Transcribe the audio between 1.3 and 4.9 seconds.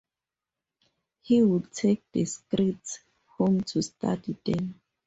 would take the scripts home to study them.